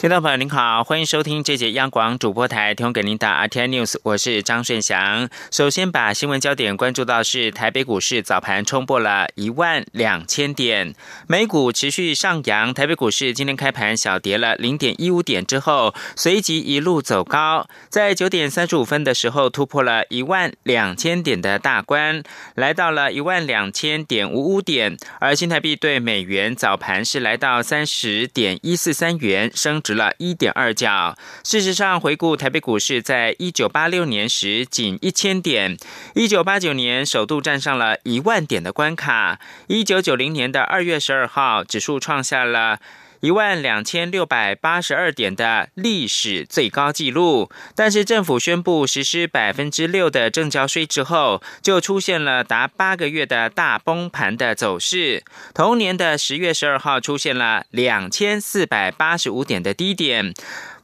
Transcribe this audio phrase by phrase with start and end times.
[0.00, 5.28] 听众朋友您好，欢迎收听这节央广主播台提供给您的 RT News，我是张顺祥。
[5.50, 10.94] 首先把新闻焦点关注到是台北股市早盘冲破了一万两千点，
[11.28, 22.22] 美股持续上扬，台北股市今天开盘小跌了零点一五点之后，随即一路走高，在九点三十五分的时候突破了一万两千点的大关，
[22.54, 29.82] 来到了一万两千点五五点，而新台币对美元早盘是来到三十点一四三元，升。
[29.94, 31.16] 了一点二角。
[31.44, 35.76] 事实上，回顾台北股市，在一九八六年时仅一千点，
[36.14, 42.78] 一九八九年首度站上了一万点的关卡，一九九零年的二月十二号，指数创下了。
[43.20, 55.22] 一万两千六百八十二点的历史最高纪录，但是政府宣布实施百分之六的正交税之后，就出现了达八个月的大崩盘的走势。
[55.54, 60.32] 同年的十月十二号，出现了两千四百八十五点的低点。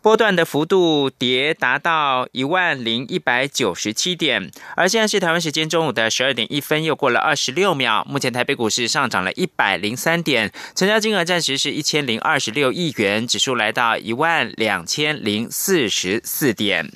[0.06, 8.06] 波段的幅度跌达到一万零一百九十七点，而现在是台湾时间中午的十二点一分，又过了二十六秒。
[8.08, 16.88] 目前台北股市上涨了一百零三点，成交金额暂时是一千零二十六亿元，指数来到一万两千零四十四点。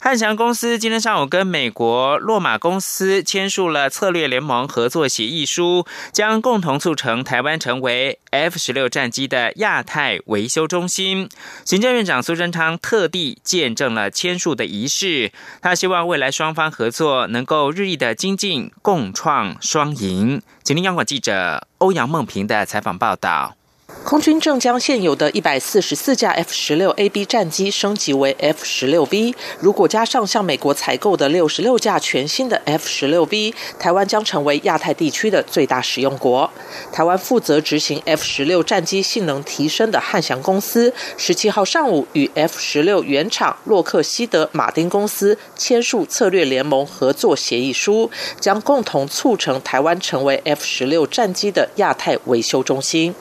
[0.00, 11.28] 汉翔公司今天上午跟美国洛马公司签署了策略联盟合作协议书，将共同促成台湾成为 F 十六战机的亚太维修中心。
[11.64, 20.40] 行政院长苏贞昌特地见证了签署的仪式，他希望未来双方合作能够日益的精进，共创双赢。
[20.62, 23.57] 请听央广记者欧阳梦平的采访报道。
[24.04, 36.50] 空军正将现有的一百四十四架 F 十六 A B 战机升级为 F 十六 V，如果加上向美国采购的六十六架全新的 F 十六 V，台湾将成为亚太地区的最大使用国。
[36.90, 48.10] 台湾负责执行 F 十六战机性能提升的汉翔公司，十七号上午与 F 十六原厂洛克希德马丁公司签署策略联盟合作协议书，
[48.40, 53.14] 将共同促成台湾成为 F 十六战机的亚太维修中心。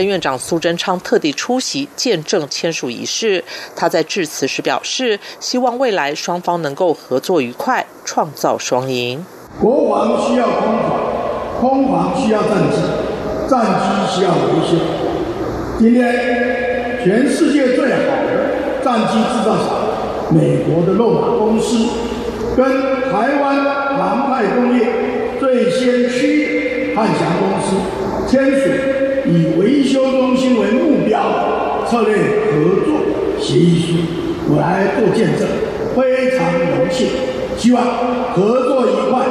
[0.00, 3.44] 院长苏贞昌特地出席见证签署仪式。
[3.74, 9.26] 他在致辞时表示，希望未来双方能够合作愉快，创造双赢。
[9.60, 12.78] 国防需要空防，空防需要战机，
[13.50, 14.78] 战机需要维修。
[15.78, 21.76] 今天，全世界最好的战机制造厂——美国的洛马公司，
[22.56, 22.64] 跟
[23.10, 23.64] 台湾
[23.98, 24.86] 航太工业
[25.40, 27.76] 最先驱汉翔公司
[28.30, 29.11] 签署。
[29.26, 31.20] 以维修中心为目标
[31.88, 32.16] 策略
[32.50, 33.00] 合作
[33.40, 33.94] 协议书，
[34.48, 35.46] 我来做见证，
[35.94, 37.06] 非常荣幸，
[37.56, 37.84] 希望
[38.34, 39.24] 合作愉快，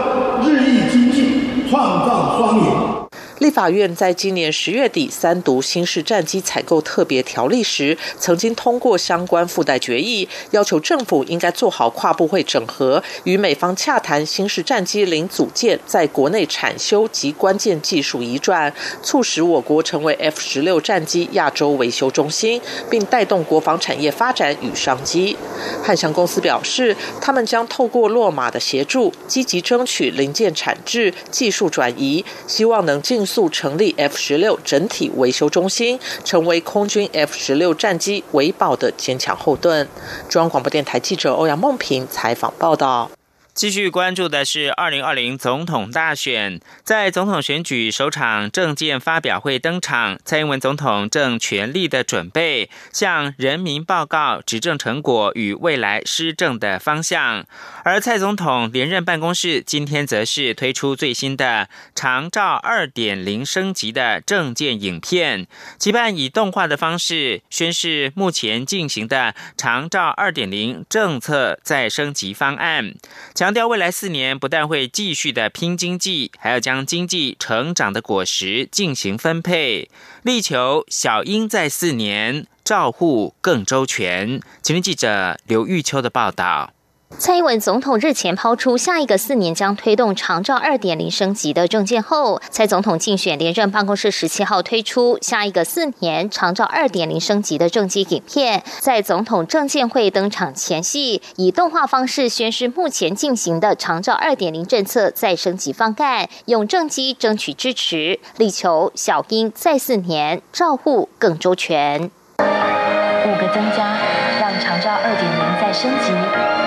[0.43, 3.10] 日益精进，创造双赢。
[3.41, 18.71] 立法院在今年十月底三读新式战机采购特别条例时，曾经通过相关附带决议，要求政府应该做好跨部会整合，与美方洽谈新式战机零组件在国内产修及关键技术移转，
[19.01, 25.35] 促使我国成为 F 十六战机亚洲维修中心，并带动国防产业发展与商机。
[25.83, 33.25] 汉翔公司表示，他们将透过洛马的协助，积极争取零件产制、技术转移，希望能尽。
[33.31, 39.87] 速成立 F 十六整体维修中心，成为空军 F 十六战机维保的坚强后盾。
[40.27, 43.09] 中央广播电台记者欧阳梦平采访报道。
[43.53, 57.45] 继续关注的是二零二零总统大选，在总统选举首场政见发表会登场，蔡英文总统正全力的准备向人民报告执政成果与未来施政的方向。
[57.83, 65.45] 而蔡总统连任办公室今天则是推出最新的长照二点零升级的政见影片，
[65.77, 72.93] 期盼以动画的方式宣示目前进行的长照二点零政策再升级方案。
[73.41, 79.89] 强调未来四年不但会继续的拼经济，还要将经济成长的果实进行分配，
[80.21, 84.39] 力求小英在四年照护更周全。
[84.61, 86.71] 请听记者刘玉秋的报道。
[87.17, 112.09] 蔡英文总统日前抛出下一个四年将推动长照二点零升级的政见后，蔡总统竞选连任办公室十七号推出下一个四年长照二点零升级的政绩影片，在总统政见会登场前夕，以动画方式宣示目前进行的长照二点零政策再升级方案，用政绩争取支持，力求小英再四年照护更周全。
[112.39, 113.97] 五个增加，
[114.39, 116.60] 让长照二点零再升级。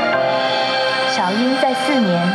[1.24, 2.33] 小英在四年。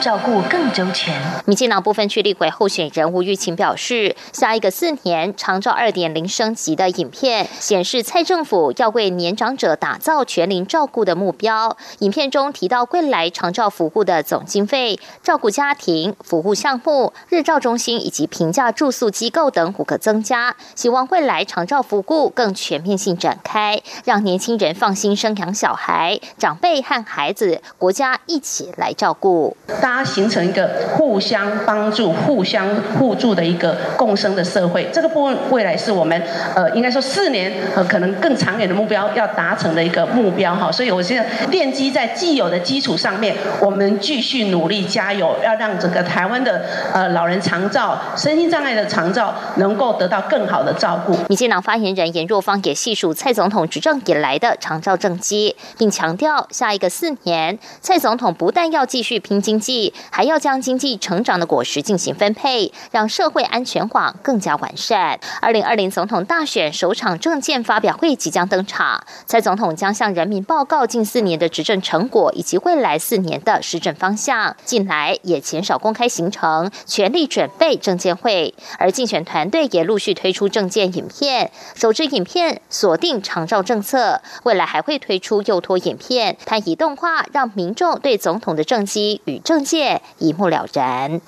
[0.00, 1.14] 照顾更周全。
[1.44, 11.76] 民进党部分区立委候选人吴玉琴表示，下一个四年长照二点零升级的影片显示，蔡政府要为年长者打造全龄照顾的目标。
[12.00, 29.56] 影片中提到，未来长照服务的总经费、照顾家庭服务项目、日照中心以及平价住宿机构等五个增加，希望未来长照服务更全面性展开，让年轻人放心生养小孩，长辈和孩子国家一起来照顾。
[29.88, 32.68] 大家形成一个互相帮助、互相
[32.98, 36.22] 互助的一个共生的社会，这个部分未来是我们
[36.54, 40.70] 呃应该说四年呃可能更长远的目标要达成的一个目标哈。
[40.70, 51.16] 所以我现在奠基在既有的基础上面，我们继续努力加油，要让整个台湾的呃老人长照、身心障碍的长照能够得到更好的照顾。
[51.30, 59.77] 民进党发言人严若芳也细数蔡总统执政以来的长照政绩，并强调下一个四年，蔡总统不但要继续拼经济。
[60.10, 65.18] 还要将经济成长的果实进行分配，让社会安全网更加完善。
[65.40, 74.56] 二零二零总统大选首场政见发表会即将登场，蔡总统将向人民报告近四年的执政成果以及未来四年的施政方向。
[74.64, 81.50] 近来也减少公开行程，全力准备政见会，而竞选团队也陆续推出政见影片。
[81.74, 90.00] 首支影片锁定长照政策，未来还会推出幼托影片，它以动画让民众对总统的政绩与政见。
[90.18, 91.20] 一目了然。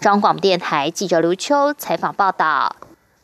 [0.00, 2.76] 中广电台记者刘秋采访报道。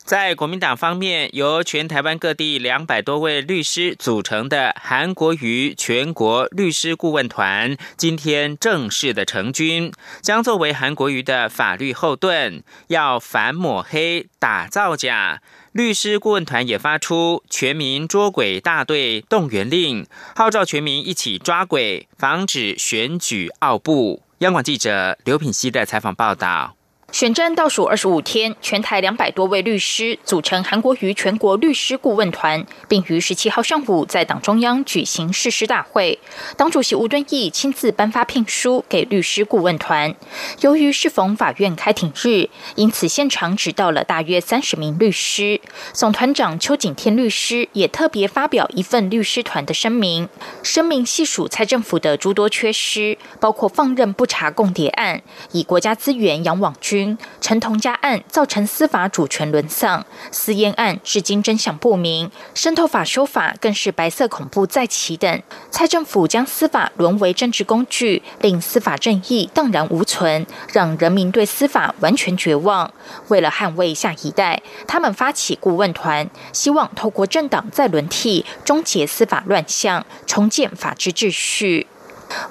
[0.05, 9.93] 在国民党方面，由全台湾各地两百多位律师组成的韩国瑜全国律师顾问团，今天正式的成军，
[10.23, 15.41] 将作为韩国瑜的法律后盾，要反抹黑、打造假。
[15.73, 24.23] 律师顾问团也发出全民捉鬼大队动员令，号召全民一起抓鬼，防止选举奥布。
[24.41, 26.77] 央广记者刘品希的采访报道。
[27.13, 36.19] 选战倒数二十五天，全台两百多位律师组成韩国瑜全国律师顾问团，并于十七号上午在党中央举行誓师大会。
[36.59, 40.15] 党主席吴敦义亲自颁发聘书给律师顾问团。
[40.61, 45.61] 由于适逢法院开庭日，因此现场只到了大约三十名律师。
[45.95, 50.29] 总团长邱景天律师也特别发表一份律师团的声明，
[50.63, 55.23] 声明细数蔡政府的诸多缺失，包括放任不查共谍案，
[55.53, 56.96] 以国家资源养网军。
[57.41, 65.43] 陈同佳案造成司法主权沦丧，私烟案至今真相不明，渗透法修法更是白色恐怖再起等。
[65.71, 72.93] 蔡政府将司法沦为政治工具，令司法正义荡然无存，让人民对司法完全绝望。
[73.29, 81.87] 为了捍卫下一代，他们发起顾问团，希望透过政党再轮替，终结司法乱象，重建法治秩序。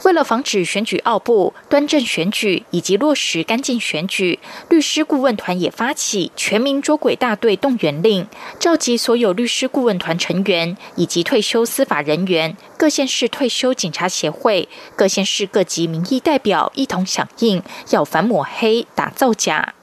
[0.03, 4.39] 为了防止选举奥布、端正选举以及落实干净选举，
[4.69, 8.27] 律师顾问团也发起全民捉鬼大队动员令，
[8.59, 19.73] 召集所有律师顾问团成员以及退休司法人员、各县市退休警察协会、各县市各级民意代表一同响应，要反抹黑、打造假。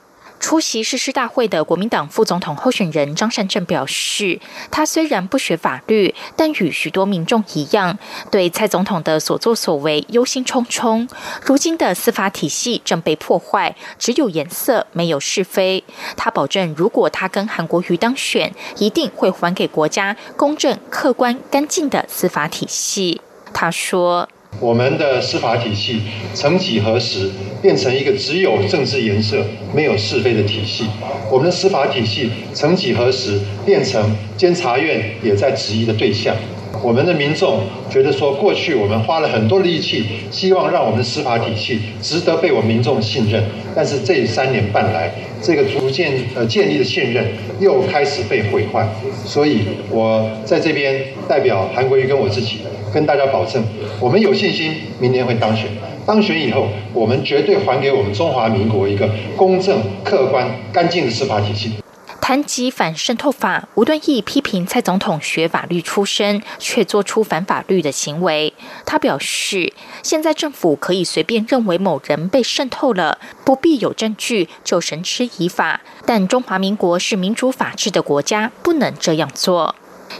[0.42, 4.40] 出席誓师大会的国民党副总统候选人张善政表示，
[4.72, 7.96] 他虽然不学法律，但与许多民众一样，
[8.28, 11.08] 对蔡总统的所作所为忧心忡忡。
[11.44, 15.84] 如今的司法体系正被破坏，只有颜色，没有是非。
[16.16, 23.20] 他保证，如果他跟韩国瑜当选，一定会还给国家公正、客观、干净的司法体系。
[23.54, 24.28] 他说。
[24.60, 26.02] 我们的司法体系
[26.34, 27.28] 曾几何时
[27.60, 29.44] 变成一个只有政治颜色、
[29.74, 30.84] 没有是非的体系？
[31.30, 36.34] 我们的司法体系曾几何时变成监察院也在质疑的对象？
[36.82, 43.42] 我们的民众觉得说，过去我们花了很多力气，希望让我们的司法体系值得被我们民众信任，
[43.74, 47.26] 但是这三年半来，这个逐渐呃建立的信任
[47.60, 48.88] 又开始被毁坏。
[49.24, 52.58] 所以我在这边代表韩国瑜跟我自己。
[52.92, 53.62] 跟大家保证，
[54.00, 55.70] 我们有信心明年会当选。
[56.04, 61.72] 当选以后，我们绝对还给我们中华民国一个公正、客观、干净的司法体系。
[62.20, 68.52] 谈及反渗透法，吴敦义批评蔡总统学法律出身，却做出反法律的行为。
[68.86, 69.72] 他表示，
[70.04, 75.80] 现在政府可以随便认为某人被渗透了，不必有证据就神吃以法。
[76.06, 79.74] 但中华民国是民主法治的国家，不能这样做。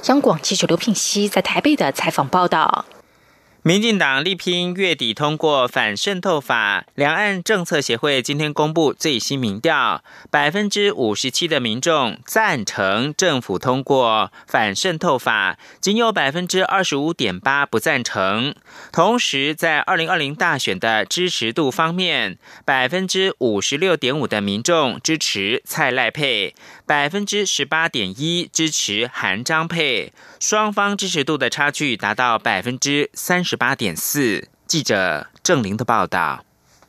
[0.05, 2.85] 央广记者刘品熙在台北的采访报道：
[3.63, 18.53] 民进党力拼月底通过反渗透法，两岸政策协会今天公布最新民调，百分之五十七的民众赞成政府通过反渗透法，仅有百分之二十五点八不赞成。
[18.91, 26.55] 同时，在二零二零大选的支持度方面，百分之五十六点五的民众支持蔡赖佩。
[26.87, 34.49] 百分之十八点一支持韩张佩，双方支持度的差距达到百分之三十八点四。
[34.67, 36.45] 记者郑玲的报道。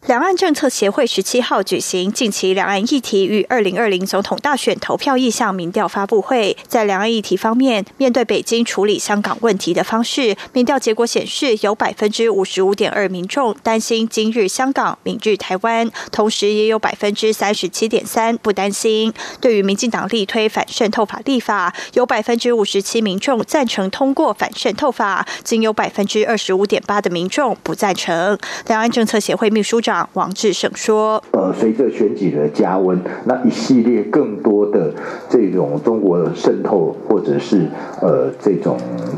[0.05, 6.57] 两岸政策协会十七号举行近期两岸议题与二零二零总统大选投票意向民调发布会。
[6.67, 19.13] 在两岸议题方面，面对北京处理香港问题的方式，民调结果显示，有百分之五十五点二民众担心今日香港、明日台湾，同时也有百分之三十七点三不担心。
[19.39, 28.37] 对于民进党力推反渗透法立法，有百分之五十七民众赞成通过反渗透法，仅有百分之二十五点八的民众不赞成。
[28.67, 29.92] 两岸政策协会秘书长。
[30.13, 34.91] 王志胜说：“呃，随着选举的加温，那一系列更多的
[35.29, 37.67] 这种中国渗透或者是
[38.01, 38.77] 呃这种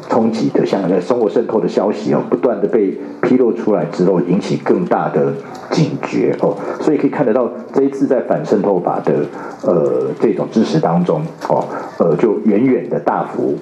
[0.10, 5.34] 冲击的，像在中国渗透的消息哦，不断的被披露出来之后，引起更大的
[5.72, 9.25] 警觉哦，所以可以看得到这一次在反渗透法的
[9.63, 11.63] 呃这种支持当中哦，
[12.00, 13.55] 呃就远远的大幅。”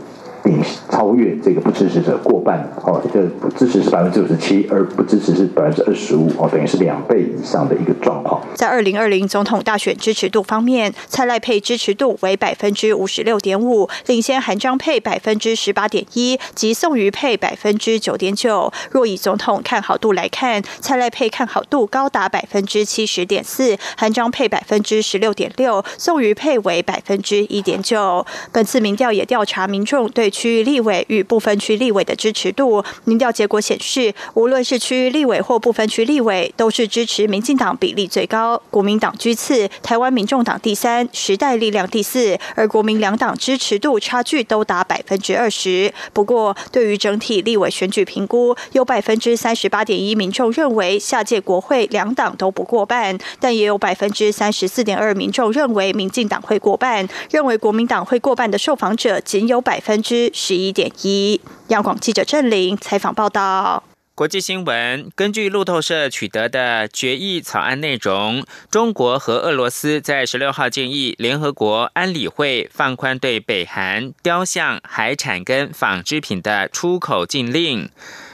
[0.43, 8.41] 并超越这个不支持者过半哦，这不支持是百分之九十七，而不支持是百分之二十五哦，等于是两倍以上的一个状况。
[8.53, 18.71] 在二零二零总统大选支持度方面，蔡赖佩支持度为百分之五十六点五，领先韩张配百分之十八点一及宋瑜配百分之九点九。
[18.91, 28.25] 若以总统看好度来看，蔡赖佩看好度高达百分之七十点四，韩张配百分之十六点六，宋瑜配为百分之一点九。
[28.51, 30.32] 本次民调也调查民众对。
[30.33, 45.93] 区域立委与部分区立委的支持度，民调结果显示，无论是区域立委或部分区立委，都是支持民进党比例最高，国民党居次，台湾民众党第三，时代力量第四，而国民两党支持度差距都达百分之二十。
[46.11, 63.83] 不过，对于整体立委选举评估，有百分之三十八点一民众认为下届国会两党都不过半，但也有百分之三十四点二民众认为民进党会过半，认为国民党会过半的受访者仅有百分之十一点一，央广记者郑玲采访报道。
[64.15, 77.89] 国际新闻：根据路透社取得的决议草案内容，中国和俄罗斯在十六号建议联合国安理会放宽对北韩雕像、海产跟纺织品的出口禁令。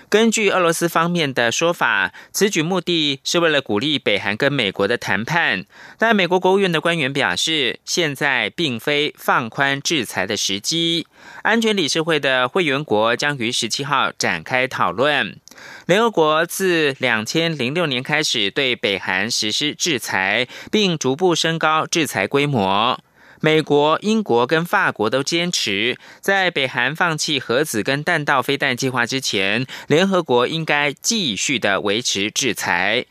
[0.10, 5.66] 根据俄罗斯方面的说法，此举目的是为了鼓励北韩跟美国的谈判。
[6.00, 11.06] 但美国国务院的官员表示，现在并非放宽制裁的时机。
[11.44, 15.38] 安全理事会的会员国将于十七号展开讨论。
[15.86, 23.00] 联合国自两千零六年开始对北韩实施制裁，并逐步升高制裁规模。
[23.42, 33.06] 美国、英国跟法国都坚持，在北韩放弃核子跟弹道飞弹计划之前，联合国应该继续的维持制裁。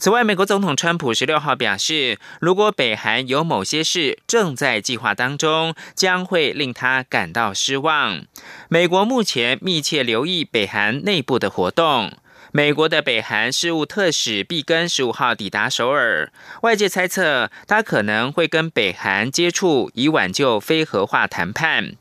[0.00, 8.24] 此外，美国总统川普十六号表示，如果北韩有某些事正在计划当中，将会令他感到失望。
[8.68, 12.12] 美国目前密切留意北韩内部的活动。
[12.52, 21.92] 美国的北韩事务特使毕根十五号抵达首尔，外界猜测他可能会跟北韩接触，以挽救非核化谈判。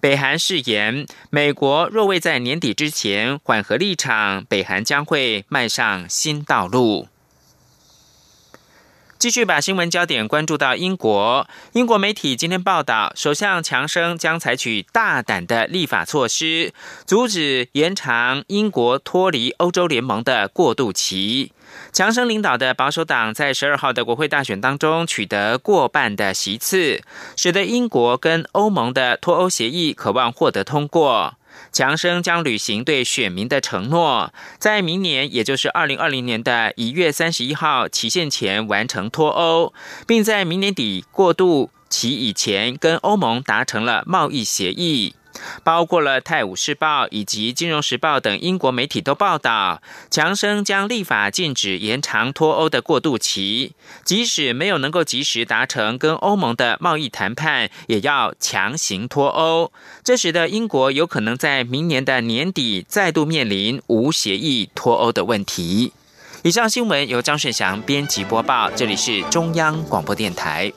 [0.00, 7.08] 北韩誓言，美国若未在年底之前缓和立场，北韩将会迈上新道路。
[9.22, 11.46] 继续把新闻焦点关注到英国。
[11.74, 16.72] 英国媒体今天报道，首相强生将采取大胆的立法措施，
[17.06, 21.52] 阻止延长英国脱离欧洲联盟的过渡期。
[21.92, 27.00] 强生领导的保守党在十二号的国会大选当中取得过半的席次，
[27.36, 31.36] 使得英国跟欧盟的脱欧协议渴望获得通过。
[31.72, 39.72] 强生将履行对选民的承诺，在明年，也就是二零二零年的一月三十一号期限前完成脱欧，
[40.06, 45.14] 并在明年底过渡期以前跟欧盟达成了贸易协议。
[45.64, 53.72] 包括了《泰晤士报》以及《金融时报》等英国媒体都报道，强生将立法禁止延长脱欧的过渡期，
[54.04, 59.72] 即使没有能够及时达成跟欧盟的贸易谈判，也要强行脱欧。
[60.04, 65.92] 这使得英国有可能在明年的年底再度面临无协议脱欧的问题。
[66.42, 70.72] 以上新闻由张顺祥编辑播报，这里是中央广播电台。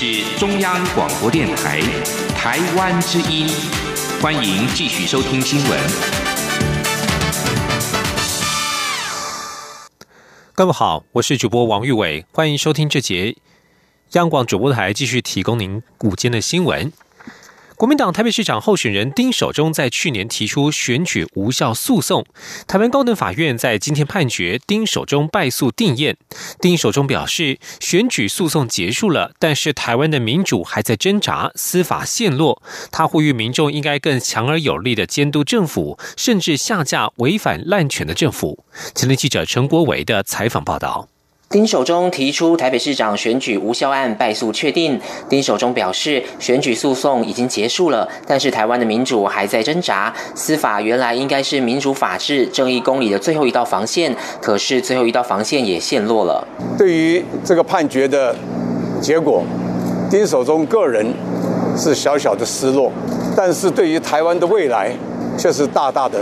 [0.00, 1.80] 是中央广播电台
[2.36, 3.48] 台湾之音，
[4.22, 5.76] 欢迎继续收听新闻。
[10.54, 13.34] 各位好，我是主播王玉伟，欢迎收听这节
[14.12, 16.92] 央广主播台继续提供您午间的新闻。
[17.78, 22.26] 国民党台北市长候选人丁守中在去年提出选举无效诉讼，
[22.66, 26.16] 台湾高等法院在今天判决丁守中败诉定验。
[26.60, 32.60] 丁守中表示，选举诉讼结束了，但是台湾的民主还在挣扎，司法陷落。
[32.90, 38.64] 他呼吁民众应该更强而有力的监督政府，甚至下架违反滥权的政府。
[38.92, 41.08] 前天记者陈国维的采访报道。
[41.50, 45.00] 丁守中提出台北市长选举无效案败诉确定。
[45.30, 50.12] 丁守中表示，选举诉讼已经结束了，但是台湾的民主还在挣扎。
[50.34, 56.46] 司法原来应该是民主、法治、正义、公理的最后一道防线，可是最后一道防线也陷落了。
[56.76, 58.36] 对于这个判决的
[59.00, 59.42] 结果，
[60.10, 61.06] 丁守中个人
[61.74, 62.92] 是小小的失落，
[63.34, 64.92] 但是对于台湾的未来
[65.38, 66.18] 却是大大的。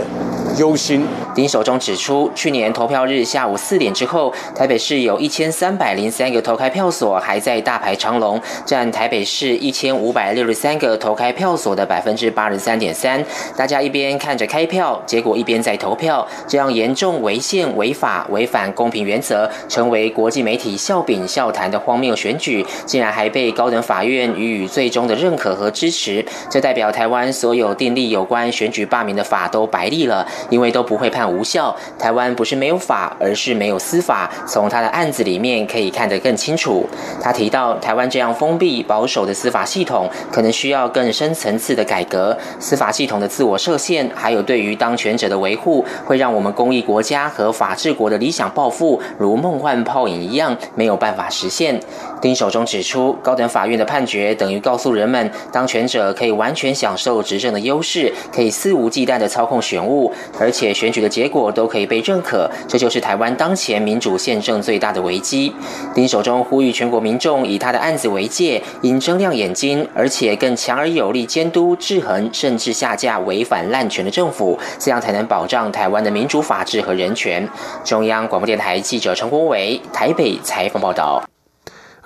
[0.57, 1.05] 忧心。
[1.37, 13.23] 丁守中指出，去年投票日下午四点之后，台北市有一千三百零三个投开票所还在大排长龙，占台北市一千五百六十三个投开票所的百分之八十三点三。
[13.55, 26.25] 大家一边看着开票，结果一边在投票，这样严重违宪、违法、违反公平原则，成为国际媒体笑柄笑谈的荒谬选举，竟然还被高等法院予以最终的认可和支持。
[26.49, 30.27] 这代表台湾所有订立有关选举罢免的法都白立了。
[30.49, 34.29] 因为都不会判无效，台湾不是没有法，而是没有司法。
[34.47, 36.85] 从他的案子里面可以看得更清楚。
[37.21, 42.37] 他提到，台湾这样封闭保守的司法系统，可能需要更深层次的改革。
[42.59, 51.79] 司法系统的自我设限，还有对于当权者的维护，会让我们公益国家和法治国的理想抱负，如梦幻泡影一样，没有办法实现。
[52.21, 60.11] 丁守中指出，高等法院的判决等于告诉人们，当权者可以完全享受执政的优势，可以肆无忌惮的操控选务。
[60.39, 65.51] 而且选举的结果都可以被认可，这就是台湾当前民主宪政最大的危机。
[65.95, 77.49] 丁守中呼吁全国民众以他的案子为戒，应睁亮眼睛，而且更强而有力监督、制衡，甚至下架违反滥权的政府，这样才能保障台湾的民主、法治和人权。
[77.83, 81.23] 中央广播电台记者陈国伟台北采访报道。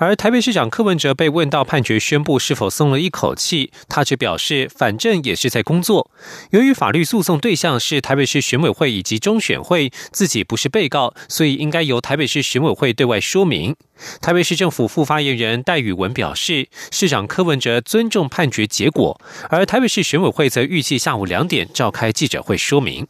[0.02, 6.10] 而台北市长柯文哲被问到判决宣布是否松了一口气，他只表示反正也是在工作。
[6.50, 13.76] 由于法律诉讼对象是台北市选委会以及中选会，自己不是被告，所以应该由台北市选委会对外说明。
[14.20, 23.06] 台北市政府副发言人戴宇文表示，市长柯文哲尊重判决结果，而台北市选委会则预计下午两点召开记者会说明。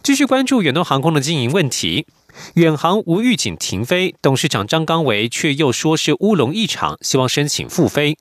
[0.00, 2.06] 继续关注远东航空的经营问题。
[2.54, 8.16] 远航无预警停飞，董事长张刚维却又说是乌龙一场，希望申请复飞。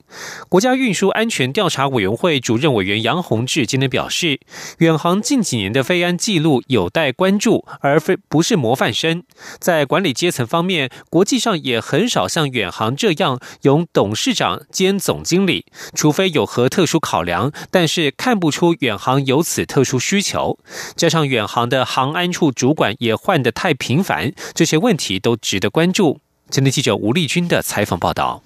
[0.49, 4.39] 国家运输安全调查委员会主任委员杨宏志今天表示，
[4.79, 9.23] 远航近几年的飞安记录有待关注，而非不是模范生。
[9.59, 20.59] 在管理阶层方面，国际上也很少像远航这样由董事长兼总经理，除非有何特殊考量，但是看不出远航有此特殊需求。
[20.95, 24.02] 加上远航的航安处主管也换得太频。
[24.03, 26.19] 烦，这些问题都值得关注。
[26.49, 28.43] 今天记者吴丽君的采访报道。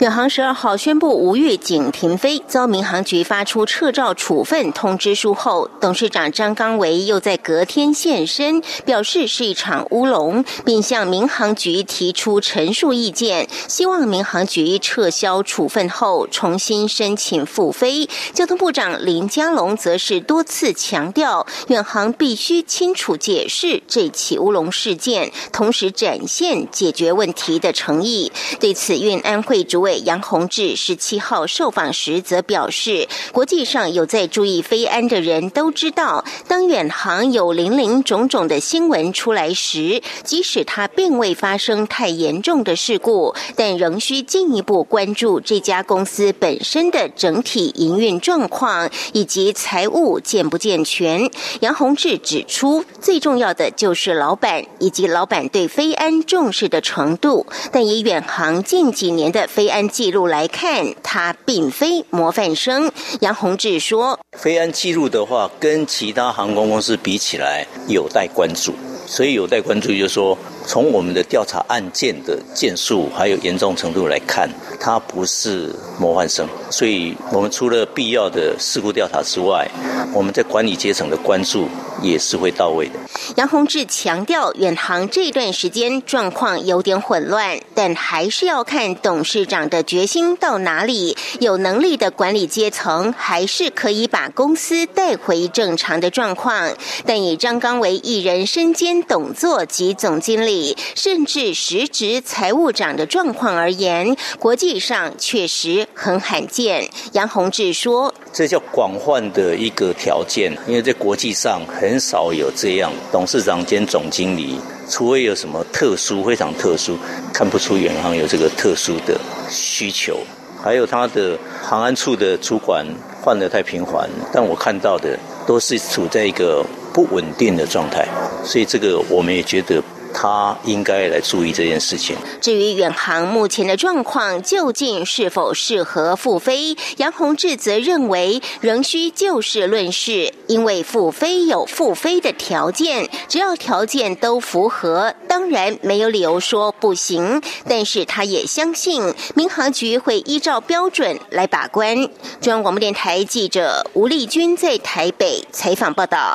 [0.00, 18.08] 远航十二号宣布无预警停飞，遭民航局发出撤照处分通知书后，董事长张刚维又在隔天现身，表示是一场乌龙，并向民航局提出陈述意见，希望民航局撤销处分后重新申请复飞。
[18.32, 28.32] 交通部长林佳龙则是多次强调，远航必须清楚解释这起乌龙事件，同时展现解决问题的诚意。
[28.58, 29.60] 对此，运安会。
[29.70, 51.30] 主委杨宏志十七号受访时则表示，国际上有在注意飞安的人都知道，当远航有零零种种的新闻出来时，即使它并未发生太严重的事故，但仍需进一步关注这家公司本身的整体营运状况以及财务健不健全。
[51.60, 59.39] 杨宏志指出，最重要的就是老板以及老板对飞安重视的程度，但以远航近几年的。
[59.46, 62.90] 飞安记录来看，他并非模范生。
[63.20, 68.74] 杨洪志说：“飞安记录的话，跟其他航空公司比起来，有待关注。
[69.06, 76.46] 所以有待关注，就是说，从我们的调查案件的件数还有严重程度来看，它不是模范生。
[76.70, 79.68] 所以我们除了必要的事故调查之外，
[80.12, 81.68] 我们在管理阶层的关注。
[82.02, 82.94] 也是会到位的。
[83.36, 91.16] 杨洪志强调，远航这段时间状况有点混乱，但还是要看董事长的决心到哪里。
[91.40, 96.72] 有能力的管理阶层还是可以把公司带回正常的状况。
[97.04, 100.59] 但以张刚为一人身兼董座及总经理，
[100.94, 106.88] 甚至实职财务长的状况而言，国际上确实很罕见。
[107.12, 116.98] 杨洪志说：“这叫广泛的一个条件，因为在国际上很。”少有这样董事长兼总经理，除非有什么特殊、非常特殊，
[117.32, 120.18] 看不出远航有这个特殊的需求。
[120.60, 122.84] 还有他的航安处的主管
[123.22, 128.08] 换得太频繁，但我看到的都是处在一个不稳定的状态，
[128.42, 129.80] 所以这个我们也觉得。
[130.12, 132.16] 他应该来注意这件事情。
[132.40, 147.42] 至于远航目前的状况究竟是否适合复飞，杨洪志则认为仍需就事论事，因为复飞有复飞的条件，只要条件都符合，当然没有理由说不行。
[147.66, 151.96] 但是他也相信民航局会依照标准来把关。
[152.40, 156.34] 中央广播电台记者吴丽君在台北采访报道。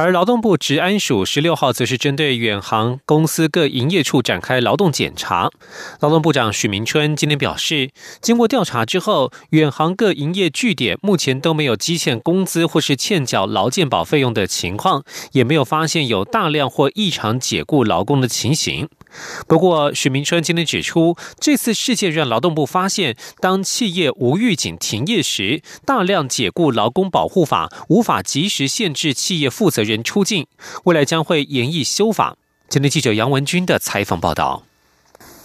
[0.00, 5.50] 而劳动部治安署十六号则是针对远航公司各营业处展开劳动检查。
[5.98, 18.88] 劳动部长许明春今天表示，经过调查之后，远航各营业据点目前都没有积欠工资或是欠缴劳健保费用的情况，也没有发现有大量或异常解雇劳工的情形。
[19.48, 30.46] 不过，许明春今天指出，这次事件让劳动部发现，当企业无预警停业时，大量解雇劳工保护法无法及时限制企业负责人出境，
[30.84, 32.36] 未来将会严议修法。
[32.68, 34.67] 今天记者杨文军的采访报道。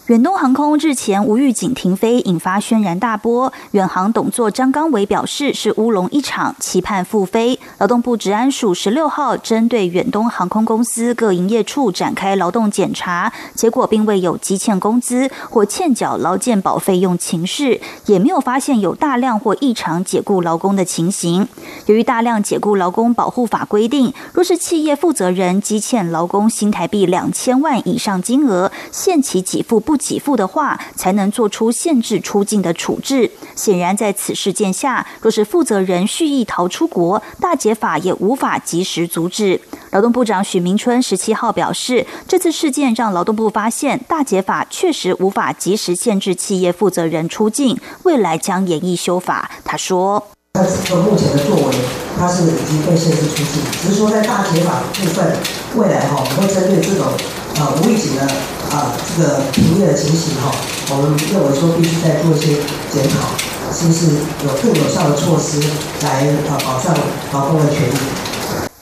[0.07, 3.53] 远东航空日前无预警停飞，引发轩然大波。
[3.71, 7.57] 远航董座张刚伟表示是乌龙一场，期盼复飞。
[7.77, 21.47] 劳动部治安署十六号针对远东航空公司各营业处展开劳动检查，结果并未有积欠工资或欠缴劳健保费用情事，也没有发现有大量或异常解雇劳工的情形。
[21.85, 29.92] 由于大量解雇劳工保护法规定，若是企业负责人积欠劳工新台币两千万以上金额，限期给付不。
[29.93, 33.29] 不给付的话，才能做出限制出境的处置。
[33.55, 39.61] 显然，在此事件下，若是负责人蓄意逃出国，大解法也无法及时阻止。
[39.91, 49.51] 劳动部长许明春十七号表示，这次事件让劳动部发现，大解法确实无法及时限制企业负责人出境，未来将严议修法。
[49.63, 50.25] 他说
[50.57, 50.63] ：“他
[50.95, 51.75] 目前的作为，
[52.17, 55.37] 他是已经被限制出境，只是说在大解法部分，
[55.75, 57.05] 未来哈，我们会针对这种。”
[57.53, 58.27] 啊，无预警的
[58.73, 60.51] 啊，这个停业的情形哈，
[60.89, 62.57] 我们认为说必须再做一些
[62.91, 63.29] 检讨，
[63.71, 65.61] 是不是有更有效的措施
[66.01, 66.91] 来啊保障
[67.31, 68.32] 劳动的权益。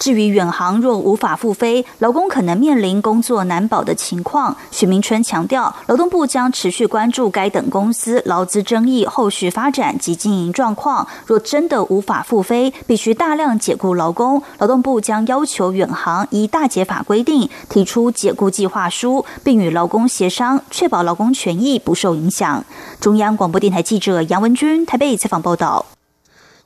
[0.01, 4.57] 至于远航若无法复飞，劳工可能面临工作难保的情况。
[4.71, 11.07] 许明春强调，劳动部将持续关注该等公司劳资争议后续发展及经营状况。
[11.27, 22.65] 若真的无法复飞，必须大量解雇劳工，劳动部将要求远航依大解法规定提出解雇计划书，并与劳工协商，确保劳工权益不受影响。
[22.99, 25.85] 中央广播电台记者杨文君台北采访报道。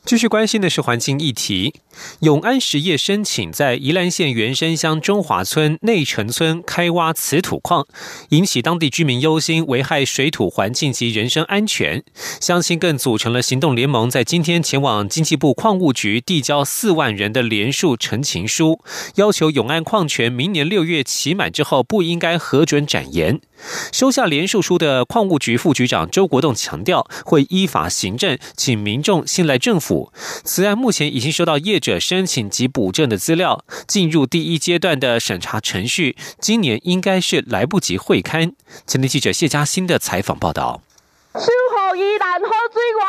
[0.06, 1.74] 继续关心的是环境议题。
[2.20, 7.88] 永安实业申请在宜兰县原生乡中华村内城村开挖瓷土矿，
[8.30, 12.04] 引起当地居民忧心，危害水土环境及人身安全。
[12.40, 18.80] 乡亲更组成了行动联盟，在今天前往经济部矿务局递交四万人的联署陈情书，
[19.16, 23.40] 要求永安矿权明年六月期满之后不应该核准展延。
[23.92, 30.12] 收下联署书的矿务局副局长周国栋强调，会依法行政，请民众信赖政府。
[30.44, 36.16] 此案目前已经收到业者申请及补证的资料，进入第一阶段的审查程序。
[36.40, 38.54] 今年应该是来不及会刊。
[38.88, 40.85] 前天记者谢佳欣的采访报道。
[41.38, 43.04] 守护宜兰好水源，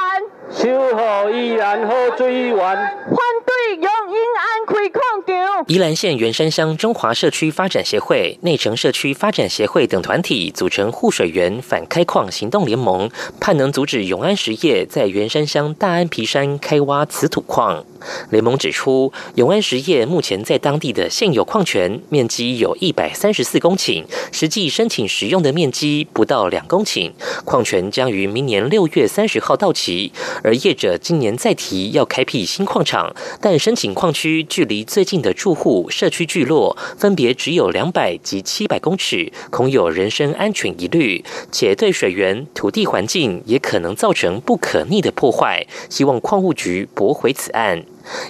[0.50, 5.64] 守护宜兰好水源，反对用永安开矿场。
[5.68, 13.08] 宜兰县元山乡中华社区发展协会、内城社区发展协会等团体组成护水源反开矿行动联盟，
[13.40, 17.84] 盼能阻止永安实业在元山乡大安皮山开挖瓷土矿。
[18.30, 27.12] 联盟指出，永安实业目前在当地的现有矿权面积有一百三十四公顷，实际申请使用的面积不到两公顷，
[27.44, 30.12] 矿权将于明年六月三十号到期。
[30.42, 45.66] 而业者今年再提要开辟新矿场，但申请矿区距离最近的住户社区聚落分别只有两百及七百公尺，恐有人身安全疑虑，且对水源、土地环境也可能造成不可逆的破坏。
[45.88, 47.84] 希望矿务局驳回此案。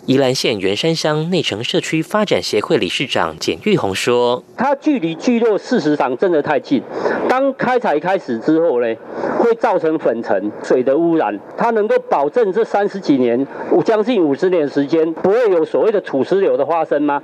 [0.06, 6.82] 宜兰县员山乡内城社区发展协会理事长简玉红说：“它距离聚落事实上真的太近，
[7.28, 8.94] 当开采开始之后呢，
[9.38, 11.38] 会造成粉尘、水的污染。
[11.56, 13.46] 它能够保证这三十几年、
[13.84, 17.22] 将近五十年时间不会有所谓的土石流的发生吗？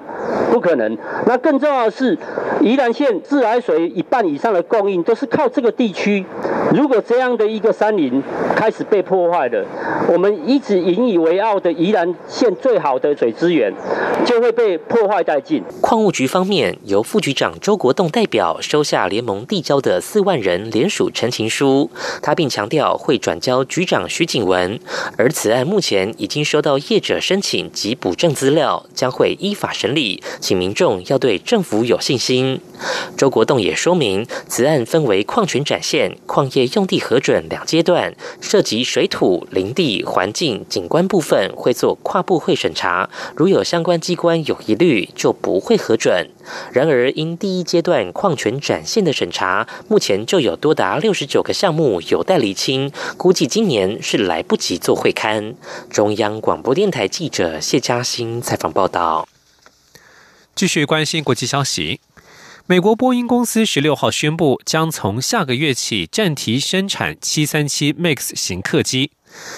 [0.50, 0.96] 不可能。
[1.26, 2.16] 那更重要的是，
[2.60, 6.24] 宜兰县自来水一半以上的供应都是靠这个地区。
[6.72, 8.22] 如果这样的一个山林
[8.54, 9.64] 开始被破坏了，
[10.08, 13.72] 我们一直引以为傲的宜兰。”县最好的水资源
[14.32, 15.62] 就会被破坏殆尽。
[15.82, 21.90] 矿务局方面，由副局长周国栋代表收下联盟递交的四万人联署陈情书，
[22.22, 24.80] 他并强调会转交局长徐景文。
[25.18, 32.58] 而此案目前已经收到业者申请及补正资料，将会依法审理，请民众要对政府有信心。
[33.16, 42.32] 周国栋也说明，此案分为矿权展现、矿业用地核准两阶段，涉及水土、林地、环境、景观部分，会做跨部。
[42.42, 46.30] 会审查，如有相关机关有疑虑，就不会核准。
[46.72, 55.56] 然而，因第一阶段矿权展现的审查，目前就有多达六十九个项目有待厘清，估计今年是来不及做会刊。
[55.90, 59.26] 中央广播电台记者谢嘉欣采访报道。
[60.54, 61.98] 继续关心国际消息，
[62.66, 69.10] 美国波音公司十六号宣布，将从下个月起暂停生产七三七 MAX 型客机。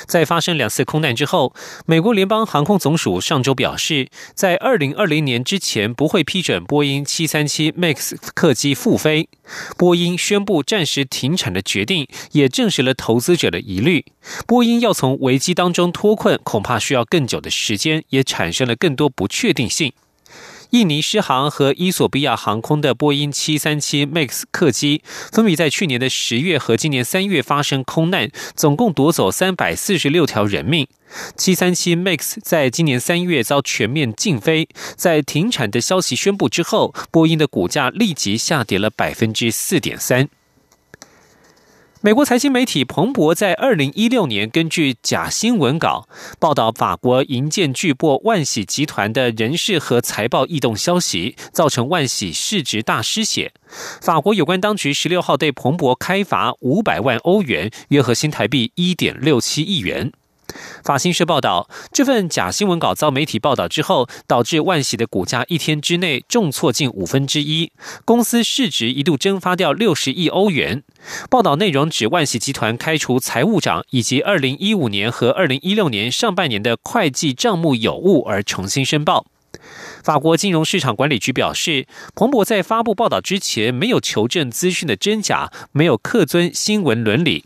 [0.07, 9.29] 在发生两次空难之后，美国联邦航空总署上周表示，在二零二零年之前不会批准波音七三七 MAX 客机复飞。
[9.77, 14.07] 波音宣布暂时停产的决定，也证实了投资者的疑虑。
[14.47, 19.93] 波音要从危机当中脱困，恐怕需要更久的时间，也产生了更多不确定性。
[20.75, 30.89] 印尼狮航和伊索比亚航空的波音737 MAX 客机分别在去年的十月和今年三月发生空难，总共夺走三百四十六条人命。
[31.37, 40.29] 737 MAX 在今年三月遭全面禁飞，在停产的消息宣布之后，波音的股价立即下跌了百分之四点三。
[42.05, 46.07] 美国财经媒体彭博在二零一六年根据假新闻稿
[46.39, 53.55] 报道法国银建巨擘万喜集团的人事和财报异动消息，造成万喜市值大失血。
[54.03, 60.13] 法国有关当局十六号对彭博开罚五百万欧元，约合新台币一点六七亿元。
[60.83, 67.73] 法新社报道，这份假新闻稿遭媒体报道之后，导致万喜的股价一天之内重挫近五分之一，
[68.05, 70.83] 公司市值一度蒸发掉六十亿欧元。
[71.31, 79.27] 报道内容指万喜集团开除财务长，以及二零一五年和二零一六年上半年的会计账目有误而重新申报。
[80.03, 87.45] 法国金融市场管理局表示，彭博在发布报道之前没有求证资讯的真假，没有恪遵新闻伦理。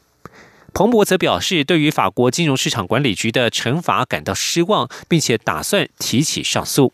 [0.72, 6.92] 彭博则表示，对于法国金融市场管理局的惩罚感到失望，并且打算提起上诉。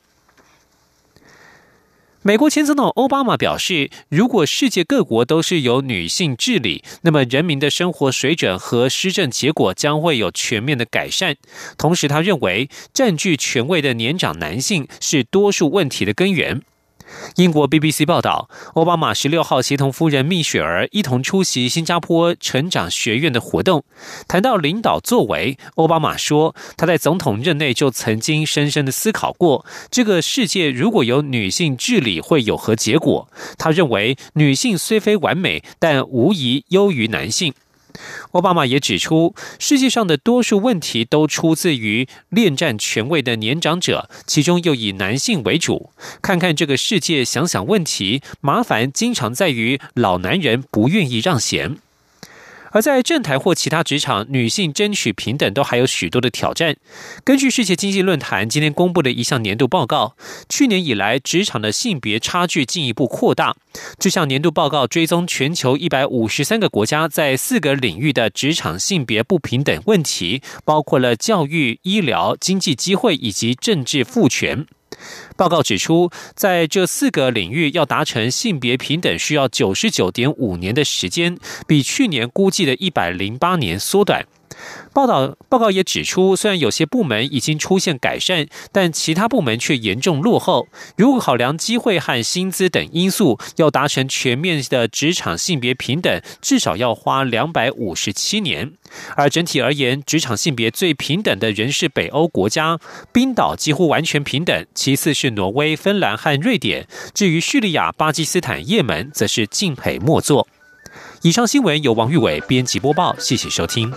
[2.23, 11.37] 美国前总统奥巴马表示，如果世界各国都是由女性治理，那么人民的生活水准和施政结果将会有全面的改善。
[11.77, 16.63] 同时，他认为占据权位的年长男性是多数问题的根源。
[17.37, 23.85] 英国 BBC 报道，奥巴马十六号协同夫人蜜雪儿一同出席新加坡成长学院的活动。
[24.29, 33.29] 谈到领导作为，奥巴马说，他在总统任内就曾经深深的思考过，这个世界如果由女性治理会有何结果。
[33.59, 37.53] 他认为，女性虽非完美，但无疑优于男性。
[38.33, 45.91] 奥巴马也指出，世界上的多数问题都出自于恋战权位的年长者，其中又以男性为主。
[46.21, 51.77] 看看这个世界，想想问题，麻烦经常在于老男人不愿意让贤。
[52.75, 56.75] 而在政坛或其他职场，女性争取平等都还有许多的挑战。
[57.23, 60.17] 根据世界经济论坛今天公布的一项年度报告，
[60.49, 63.55] 去年以来职场的性别差距进一步扩大。
[63.97, 74.67] 这项年度报告追踪全球一百五十三个国家在四个领域的职场性别不平等问题，包括了教育、医疗、经济机会以及政治赋权。
[75.37, 84.27] 报告指出，在这四个领域要达成性别平等，需要九十九点五年的时间，比去年估计的一百零八年缩短。
[84.95, 90.69] 报道报告也指出，虽然有些部门已经出现改善，但其他部门却严重落后。
[90.97, 98.73] 如果考量机会和薪资等因素，要达成全面的职场性别平等，至少要花两百五十七年。
[99.17, 102.79] 而整体而言，职场性别最平等的仍是北欧国家，
[103.13, 106.87] 冰岛几乎完全平等，其次是挪威、芬兰和瑞典。
[107.13, 110.47] 至于叙利亚、巴基斯坦、也门，则是敬陪末座。
[111.23, 113.93] 以上新闻由王玉伟编辑播报，谢谢收听。